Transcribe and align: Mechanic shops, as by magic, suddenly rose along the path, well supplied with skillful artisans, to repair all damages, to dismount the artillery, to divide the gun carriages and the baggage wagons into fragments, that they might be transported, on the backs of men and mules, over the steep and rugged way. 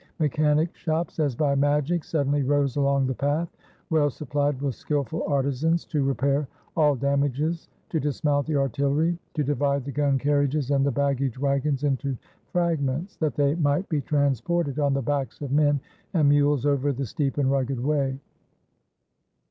Mechanic 0.17 0.75
shops, 0.75 1.19
as 1.19 1.35
by 1.35 1.53
magic, 1.53 2.03
suddenly 2.03 2.41
rose 2.41 2.75
along 2.75 3.05
the 3.05 3.13
path, 3.13 3.55
well 3.91 4.09
supplied 4.09 4.59
with 4.59 4.73
skillful 4.73 5.21
artisans, 5.27 5.85
to 5.85 6.03
repair 6.03 6.47
all 6.75 6.95
damages, 6.95 7.69
to 7.89 7.99
dismount 7.99 8.47
the 8.47 8.55
artillery, 8.55 9.19
to 9.35 9.43
divide 9.43 9.85
the 9.85 9.91
gun 9.91 10.17
carriages 10.17 10.71
and 10.71 10.83
the 10.83 10.91
baggage 10.91 11.37
wagons 11.37 11.83
into 11.83 12.17
fragments, 12.47 13.15
that 13.17 13.35
they 13.35 13.53
might 13.53 13.87
be 13.89 14.01
transported, 14.01 14.79
on 14.79 14.95
the 14.95 15.03
backs 15.03 15.39
of 15.39 15.51
men 15.51 15.79
and 16.15 16.29
mules, 16.29 16.65
over 16.65 16.91
the 16.91 17.05
steep 17.05 17.37
and 17.37 17.51
rugged 17.51 17.79
way. 17.79 18.19